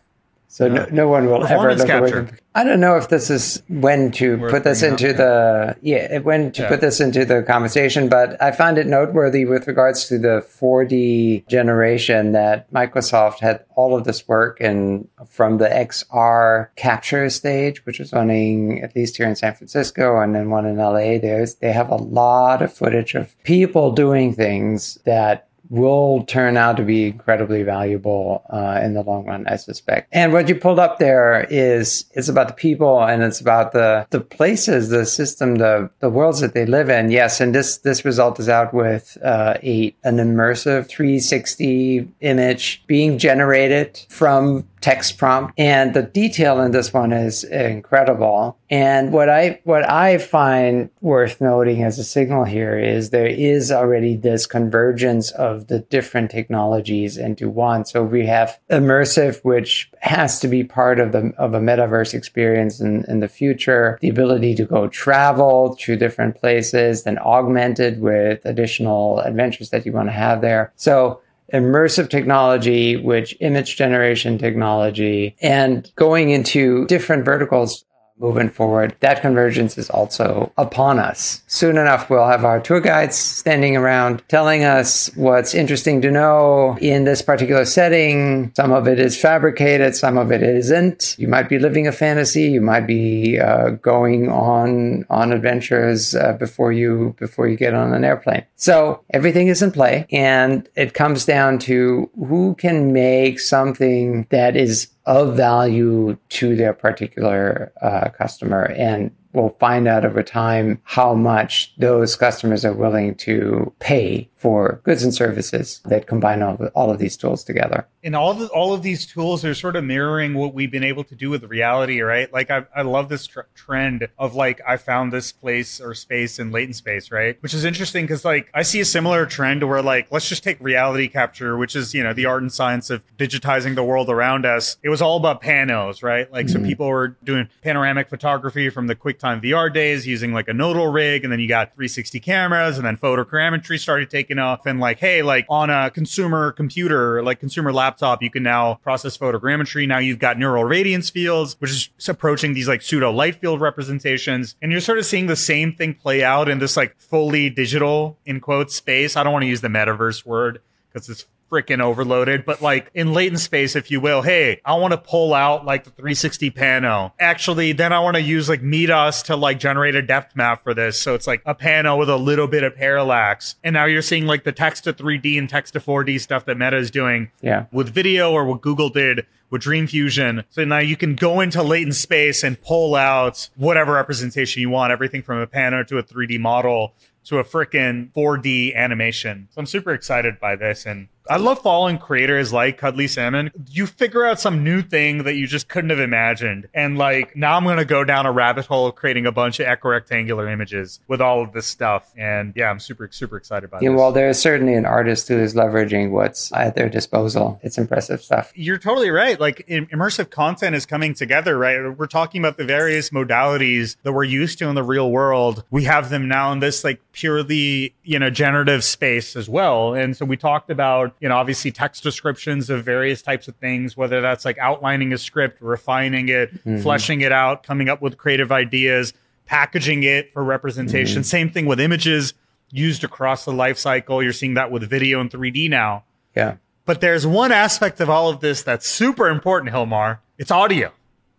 [0.51, 2.21] So no, no one will ever look capture.
[2.21, 2.39] away from.
[2.55, 6.19] I don't know if this is when to Worth put this into up, the yeah
[6.19, 6.69] when to yeah.
[6.69, 11.47] put this into the conversation, but I find it noteworthy with regards to the 4D
[11.49, 17.99] generation that Microsoft had all of this work and from the XR capture stage, which
[17.99, 21.19] was running at least here in San Francisco and then one in LA.
[21.19, 26.76] There's they have a lot of footage of people doing things that will turn out
[26.76, 30.09] to be incredibly valuable uh, in the long run, I suspect.
[30.12, 34.07] And what you pulled up there is it's about the people and it's about the
[34.11, 37.11] the places, the system, the the worlds that they live in.
[37.11, 43.18] Yes, and this this result is out with uh, a an immersive 360 image being
[43.18, 45.55] generated from text prompt.
[45.59, 48.59] And the detail in this one is incredible.
[48.71, 53.73] And what i what i find worth noting as a signal here is there is
[53.73, 57.85] already this convergence of the different technologies into one.
[57.85, 62.81] So we have immersive which has to be part of the of a metaverse experience
[62.81, 63.99] in, in the future.
[64.01, 69.93] The ability to go travel to different places then augmented with additional adventures that you
[69.93, 70.73] want to have there.
[70.77, 71.21] So
[71.53, 77.85] immersive technology, which image generation technology, and going into different verticals
[78.18, 78.94] moving forward.
[79.00, 81.42] That convergence is also upon us.
[81.46, 86.76] Soon enough, we'll have our tour guides standing around telling us what's interesting to know
[86.81, 88.52] in this particular setting.
[88.54, 91.16] Some of it is fabricated, some of it isn't.
[91.18, 92.44] You might be living a fantasy.
[92.50, 97.92] You might be uh, going on on adventures uh, before you before you get on
[97.94, 98.44] an airplane.
[98.57, 104.57] So everything is in play, and it comes down to who can make something that
[104.57, 108.64] is of value to their particular uh, customer.
[108.77, 114.81] And we'll find out over time how much those customers are willing to pay for
[114.85, 117.87] goods and services that combine all of, all of these tools together.
[118.05, 121.03] And all of, all of these tools are sort of mirroring what we've been able
[121.05, 122.33] to do with reality, right?
[122.33, 126.38] Like I, I love this tr- trend of like I found this place or space
[126.38, 127.37] in latent space, right?
[127.42, 130.61] Which is interesting because like I see a similar trend where like let's just take
[130.61, 134.46] reality capture, which is you know the art and science of digitizing the world around
[134.46, 134.77] us.
[134.85, 136.31] It was all about panos, right?
[136.33, 136.62] Like mm-hmm.
[136.62, 140.87] so people were doing panoramic photography from the QuickTime VR days using like a nodal
[140.87, 144.79] rig, and then you got 360 cameras, and then photogrammetry started taking taken off and
[144.79, 149.88] like, hey, like on a consumer computer, like consumer laptop, you can now process photogrammetry.
[149.88, 154.55] Now you've got neural radiance fields, which is approaching these like pseudo light field representations.
[154.61, 158.19] And you're sort of seeing the same thing play out in this like fully digital
[158.27, 159.17] in quote space.
[159.17, 160.61] I don't want to use the metaverse word
[160.93, 164.93] because it's freaking overloaded, but like in latent space, if you will, hey, I want
[164.93, 167.13] to pull out like the 360 pano.
[167.19, 170.75] Actually, then I want to use like Midas to like generate a depth map for
[170.75, 171.01] this.
[171.01, 173.57] So it's like a pano with a little bit of parallax.
[173.65, 176.59] And now you're seeing like the text to 3D and text to 4D stuff that
[176.59, 177.67] Meta is doing yeah.
[177.73, 180.45] with video or what Google did with Dream Fusion.
[180.51, 184.93] So now you can go into latent space and pull out whatever representation you want,
[184.93, 189.49] everything from a pano to a 3D model to a freaking 4D animation.
[189.51, 193.51] So I'm super excited by this and I love following creators like Cuddly Salmon.
[193.71, 196.69] You figure out some new thing that you just couldn't have imagined.
[196.73, 199.67] And like now I'm gonna go down a rabbit hole of creating a bunch of
[199.67, 202.11] equirectangular images with all of this stuff.
[202.17, 203.99] And yeah, I'm super, super excited about Yeah, this.
[203.99, 207.61] well, there's certainly an artist who is leveraging what's at their disposal.
[207.62, 208.51] It's impressive stuff.
[208.55, 209.38] You're totally right.
[209.38, 211.97] Like immersive content is coming together, right?
[211.97, 215.64] We're talking about the various modalities that we're used to in the real world.
[215.71, 219.93] We have them now in this like purely, you know, generative space as well.
[219.95, 223.96] And so we talked about, you know, obviously text descriptions of various types of things,
[223.96, 226.50] whether that's like outlining a script, refining it,
[226.83, 229.12] fleshing it out, coming up with creative ideas,
[229.46, 231.24] packaging it for representation.
[231.24, 232.35] Same thing with images
[232.70, 234.22] used across the life cycle.
[234.22, 236.04] You're seeing that with video and 3D now.
[236.37, 236.57] Yeah.
[236.85, 240.18] But there's one aspect of all of this that's super important, Hilmar.
[240.38, 240.92] It's audio.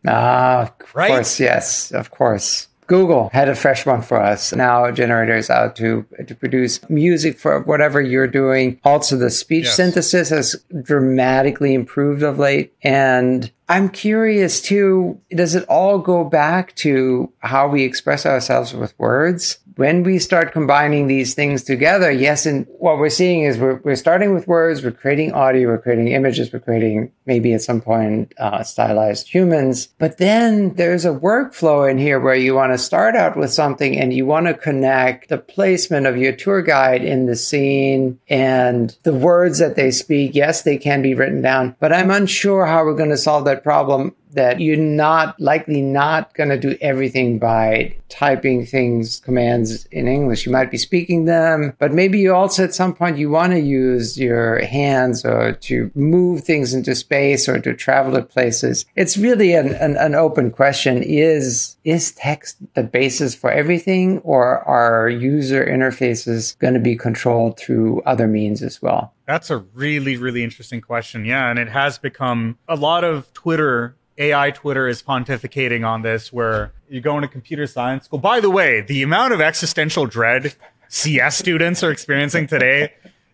[0.07, 1.09] Ah, of Right?
[1.09, 2.67] course, yes, of course.
[2.89, 4.51] Google had a fresh one for us.
[4.53, 8.79] Now generators out to to produce music for whatever you're doing.
[8.83, 9.75] Also, the speech Yes.
[9.75, 12.73] synthesis has dramatically improved of late.
[12.81, 18.93] And I'm curious too, does it all go back to how we express ourselves with
[18.97, 19.59] words?
[19.75, 23.95] When we start combining these things together, yes, and what we're seeing is we're, we're
[23.95, 28.33] starting with words, we're creating audio, we're creating images, we're creating maybe at some point
[28.39, 29.87] uh, stylized humans.
[29.99, 33.95] But then there's a workflow in here where you want to start out with something
[33.95, 38.97] and you want to connect the placement of your tour guide in the scene and
[39.03, 40.33] the words that they speak.
[40.33, 43.63] Yes, they can be written down, but I'm unsure how we're going to solve that
[43.63, 50.07] problem that you're not likely not going to do everything by typing things commands in
[50.07, 53.53] english you might be speaking them but maybe you also at some point you want
[53.53, 58.85] to use your hands or to move things into space or to travel to places
[58.95, 64.59] it's really an, an, an open question is is text the basis for everything or
[64.67, 70.17] are user interfaces going to be controlled through other means as well That's a really,
[70.17, 71.23] really interesting question.
[71.23, 71.51] Yeah.
[71.51, 76.73] And it has become a lot of Twitter, AI Twitter is pontificating on this, where
[76.89, 78.17] you go into computer science school.
[78.17, 80.55] By the way, the amount of existential dread
[80.87, 82.93] CS students are experiencing today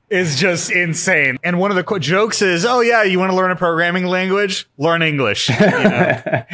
[0.10, 1.38] is just insane.
[1.44, 4.06] And one of the qu- jokes is, oh, yeah, you want to learn a programming
[4.06, 4.68] language?
[4.78, 5.50] Learn English.
[5.50, 6.44] You know?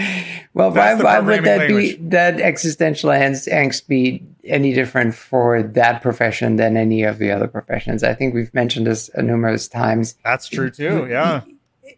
[0.53, 6.01] Well, why, why would that be that existential angst, angst be any different for that
[6.01, 8.03] profession than any of the other professions?
[8.03, 10.15] I think we've mentioned this numerous times.
[10.25, 11.07] That's true too.
[11.09, 11.43] Yeah.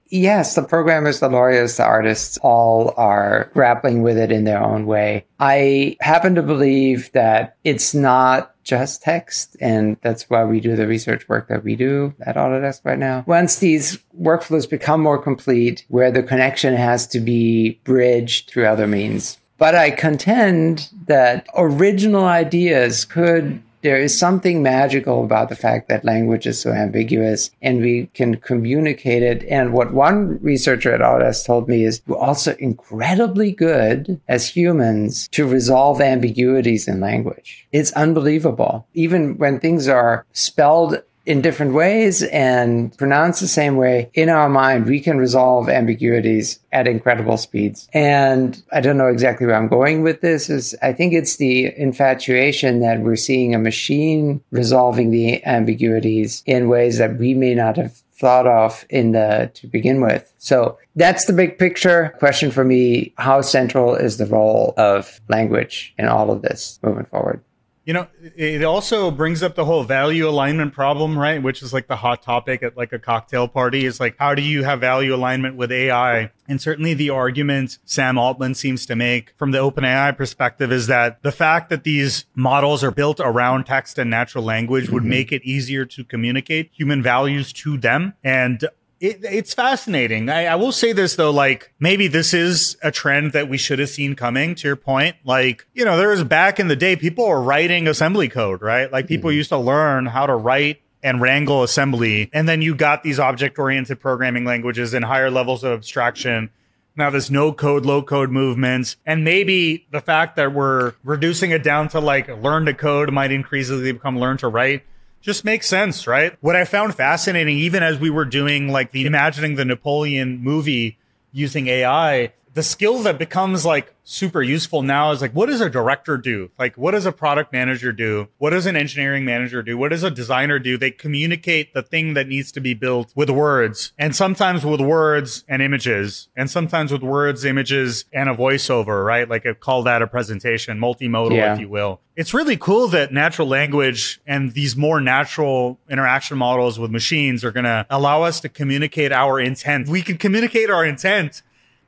[0.08, 4.86] Yes, the programmers, the lawyers, the artists all are grappling with it in their own
[4.86, 5.26] way.
[5.40, 10.88] I happen to believe that it's not just text, and that's why we do the
[10.88, 13.24] research work that we do at Autodesk right now.
[13.28, 18.88] Once these workflows become more complete, where the connection has to be bridged through other
[18.88, 19.38] means.
[19.58, 26.06] But I contend that original ideas could there is something magical about the fact that
[26.06, 29.44] language is so ambiguous and we can communicate it.
[29.44, 35.28] And what one researcher at Autodesk told me is we're also incredibly good as humans
[35.30, 37.68] to resolve ambiguities in language.
[37.72, 38.88] It's unbelievable.
[38.94, 44.50] Even when things are spelled in different ways and pronounced the same way in our
[44.50, 47.88] mind, we can resolve ambiguities at incredible speeds.
[47.94, 51.74] And I don't know exactly where I'm going with this is I think it's the
[51.78, 57.78] infatuation that we're seeing a machine resolving the ambiguities in ways that we may not
[57.78, 60.32] have thought of in the to begin with.
[60.38, 63.14] So that's the big picture question for me.
[63.18, 67.42] How central is the role of language in all of this moving forward?
[67.86, 71.44] You know, it also brings up the whole value alignment problem, right?
[71.44, 73.86] Which is like the hot topic at like a cocktail party.
[73.86, 76.32] Is like, how do you have value alignment with AI?
[76.48, 81.22] And certainly the argument Sam Altman seems to make from the OpenAI perspective is that
[81.24, 85.10] the fact that these models are built around text and natural language would mm-hmm.
[85.10, 88.14] make it easier to communicate human values to them.
[88.24, 88.66] And
[89.04, 90.30] it, it's fascinating.
[90.30, 93.80] I, I will say this though, like maybe this is a trend that we should
[93.80, 94.56] have seen coming.
[94.56, 97.88] To your point, like you know, there was back in the day, people were writing
[97.88, 98.90] assembly code, right?
[98.90, 99.36] Like people hmm.
[99.36, 104.00] used to learn how to write and wrangle assembly, and then you got these object-oriented
[104.00, 106.50] programming languages and higher levels of abstraction.
[106.96, 108.96] Now there's no code, low code movements.
[109.06, 113.34] And maybe the fact that we're reducing it down to like learn to code might
[113.34, 114.84] increasingly become learn to write
[115.24, 116.38] just makes sense, right?
[116.42, 121.00] What I found fascinating, even as we were doing like the imagining the Napoleon movie
[121.32, 125.70] using AI, the skill that becomes like super useful now is like what does a
[125.70, 126.52] director do?
[126.60, 128.28] Like what does a product manager do?
[128.38, 129.78] What does an engineering manager do?
[129.78, 130.78] What does a designer do?
[130.78, 135.46] They communicate the thing that needs to be built with words and sometimes with words
[135.48, 139.28] and images and sometimes with words images and a voiceover right?
[139.28, 141.54] Like a call that a presentation multimodal Yeah.
[141.54, 142.02] if you will.
[142.16, 147.52] It's really cool that natural language and these more natural interaction models with machines are
[147.52, 149.88] going to allow us to communicate our intent.
[149.88, 151.42] We can communicate our intent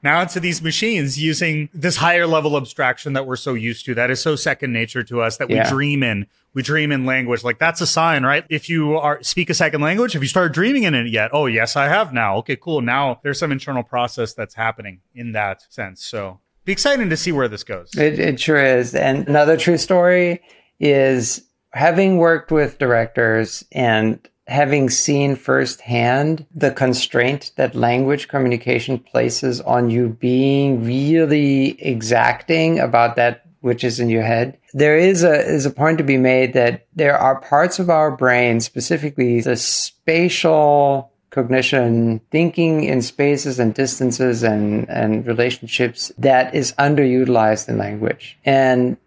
[0.05, 4.09] now to these machines using this higher level abstraction that we're so used to that
[4.09, 5.63] is so second nature to us that Yeah.
[5.63, 6.27] we dream in.
[6.53, 7.43] We dream in language.
[7.43, 8.45] Like that's a sign right?
[8.49, 11.47] If you are speak a second language have you started dreaming in it yet oh
[11.47, 12.37] yes i have now.
[12.37, 12.79] Okay cool.
[12.81, 16.01] Now there's some internal process that's happening in that sense.
[16.05, 17.91] So be exciting to see where this goes.
[17.97, 18.95] It, it sure is.
[18.95, 20.41] And another true story
[20.79, 21.41] is
[21.73, 29.89] having worked with directors and having seen firsthand the constraint that language communication places on
[29.89, 34.55] you being really exacting about that which is in your head.
[34.73, 38.11] There is a is a point to be made that there are parts of our
[38.11, 46.73] brain, specifically the spatial cognition, thinking in spaces and distances and, and relationships that is
[46.73, 48.37] underutilized in language.
[48.45, 48.97] And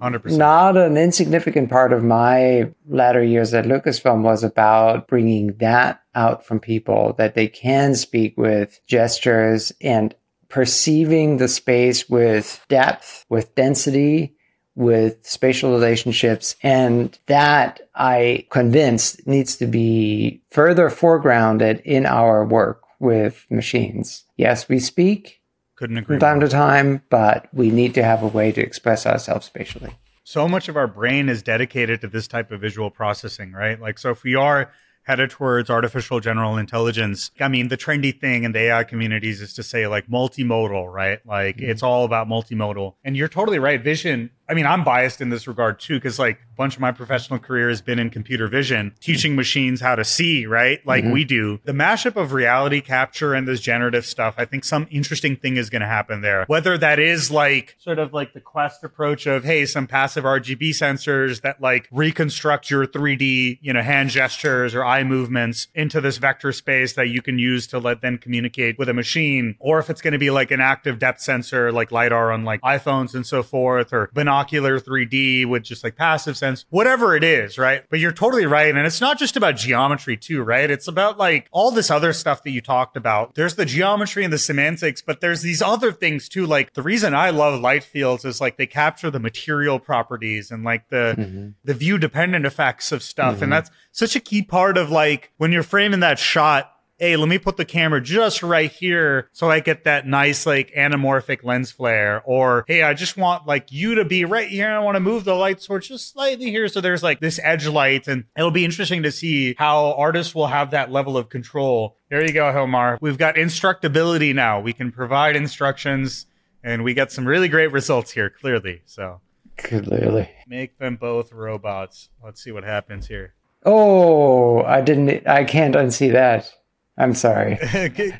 [0.00, 6.02] 100% not an insignificant part of my latter years at Lucasfilm was about bringing that
[6.14, 10.14] out from people that they can speak with gestures and
[10.48, 14.36] perceiving the space with depth, with density,
[14.74, 16.54] with spatial relationships.
[16.62, 24.24] And that I convinced needs to be further foregrounded in our work with machines.
[24.36, 25.35] Yes, we speak
[25.76, 26.48] couldn't agree from time more.
[26.48, 29.94] to time, but we need to have a way to express ourselves spatially.
[30.24, 33.80] so much of our brain is dedicated to this type of visual processing, right?
[33.80, 34.72] Like, so if we are
[35.02, 39.54] headed towards artificial general intelligence, I mean, the trendy thing in the AI communities is
[39.54, 41.24] to say like multimodal, right?
[41.24, 41.70] Like, mm-hmm.
[41.70, 42.94] it's all about multimodal.
[43.04, 43.80] And you're totally right.
[43.80, 46.92] Vision, I mean, I'm biased in this regard too, because like a bunch of my
[46.92, 49.36] professional career has been in computer vision, teaching mm-hmm.
[49.36, 50.84] machines how to see, right?
[50.86, 51.12] Like mm-hmm.
[51.12, 51.60] we do.
[51.64, 55.70] The mashup of reality capture and this generative stuff, I think some interesting thing is
[55.70, 56.44] going to happen there.
[56.46, 60.70] Whether that is like sort of like the quest approach of, hey, some passive RGB
[60.70, 66.18] sensors that like reconstruct your 3D, you know, hand gestures or eye movements into this
[66.18, 69.90] vector space that you can use to let then communicate with a machine, or if
[69.90, 73.26] it's going to be like an active depth sensor like LiDAR on like iPhones and
[73.26, 77.84] so forth, or binocular 3D with just like passive sense, whatever it is, right?
[77.88, 78.74] But you're totally right.
[78.74, 80.70] And it's not just about geometry too, right?
[80.70, 83.34] It's about like all this other stuff that you talked about.
[83.34, 86.46] There's the geometry and the semantics, but there's these other things too.
[86.46, 90.64] Like the reason I love light fields is like they capture the material properties and
[90.64, 91.48] like the, mm-hmm.
[91.64, 93.34] the view dependent effects of stuff.
[93.34, 93.50] And mm-hmm.
[93.50, 97.38] that's such a key part of like when you're framing that shot hey, let me
[97.38, 102.22] put the camera just right here so I get that nice like anamorphic lens flare.
[102.24, 104.70] Or hey, I just want like you to be right here.
[104.70, 106.68] I want to move the light source just slightly here.
[106.68, 108.08] So there's like this edge light.
[108.08, 111.96] And it'll be interesting to see how artists will have that level of control.
[112.08, 112.98] There you go, Hilmar.
[113.00, 114.60] We've got instructability now.
[114.60, 116.26] We can provide instructions
[116.62, 118.82] and we get some really great results here, clearly.
[118.86, 119.20] So
[119.58, 120.28] Clearly.
[120.46, 122.10] make them both robots.
[122.22, 123.34] Let's see what happens here.
[123.64, 125.26] Oh, I didn't.
[125.26, 126.52] I can't unsee that.
[126.98, 127.58] I'm sorry.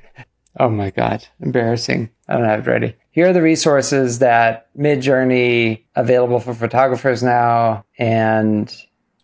[0.58, 2.08] Oh my god, embarrassing.
[2.28, 2.96] I don't have it ready.
[3.10, 8.74] Here are the resources that Midjourney available for photographers now, and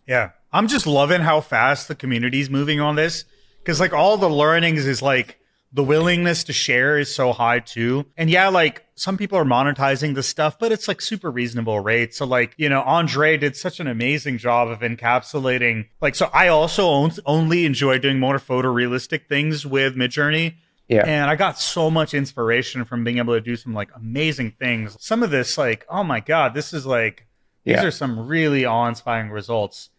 [0.07, 0.29] Yeah.
[0.51, 3.25] I'm just loving how fast the community's moving on this.
[3.65, 5.39] Cause like all the learnings is like
[5.75, 8.05] the willingness to share is so high too.
[8.15, 12.17] And yeah, like some people are monetizing this stuff, but it's like super reasonable rates.
[12.17, 16.47] So like, you know, Andre did such an amazing job of encapsulating like, so I
[16.49, 20.55] also on- only enjoy doing more photorealistic things with Midjourney.
[20.87, 24.51] yeah, And I got so much inspiration from being able to do some like amazing
[24.59, 24.95] things.
[24.99, 27.25] Some of this, like, oh my God, this is like,
[27.63, 27.85] these Yeah.
[27.85, 29.89] are some really awe inspiring results.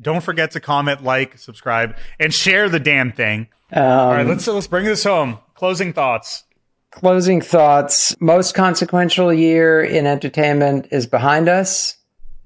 [0.00, 3.48] Don't forget to comment, like, subscribe, and share the damn thing.
[3.72, 5.38] Um, All right, let's let's bring this home.
[5.54, 6.44] Closing thoughts.
[6.90, 8.16] closing thoughts.
[8.20, 11.97] Most consequential year in entertainment is behind us.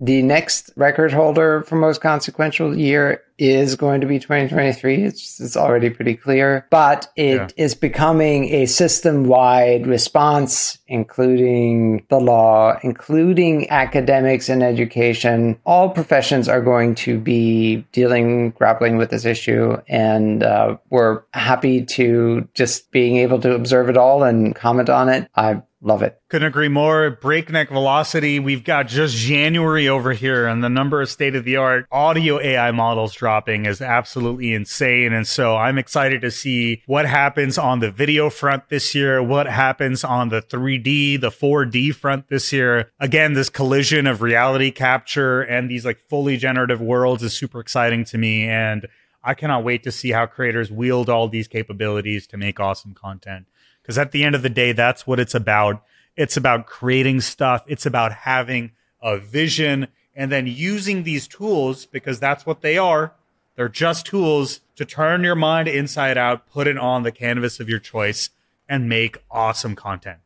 [0.05, 5.05] The next record holder for most consequential year is going to be 2023.
[5.05, 7.79] It's, it's already pretty clear, but it is Yeah.
[7.81, 15.57] becoming a system wide response, including the law, including academics and education.
[15.65, 19.77] All professions are going to be dealing, grappling with this issue.
[19.89, 25.09] And uh, we're happy to just being able to observe it all and comment on
[25.09, 25.29] it.
[25.37, 26.17] I Love it.
[26.29, 27.11] Couldn't agree more.
[27.11, 28.39] Breakneck velocity.
[28.39, 32.39] We've got just January over here, and the number of state of the art audio
[32.39, 35.13] AI models dropping is absolutely insane.
[35.13, 39.49] And so I'm excited to see what happens on the video front this year, what
[39.49, 42.93] happens on the 3D, the 4D front this year.
[43.01, 48.05] Again, this collision of reality capture and these like fully generative worlds is super exciting
[48.05, 48.45] to me.
[48.45, 48.87] And
[49.25, 53.47] I cannot wait to see how creators wield all these capabilities to make awesome content.
[53.83, 55.83] Because at the end of the day, that's what it's about.
[56.17, 57.65] It's about creating stuff.
[57.67, 58.73] It's about having
[59.03, 63.15] a vision and then using these tools because that's what they are.
[63.57, 67.69] They're just tools to turn your mind inside out, put it on the canvas of
[67.69, 68.31] your choice,
[68.69, 70.19] and make awesome content.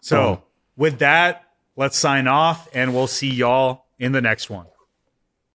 [0.00, 0.42] So,
[0.76, 1.44] with that,
[1.76, 4.66] let's sign off and we'll see y'all in the next one.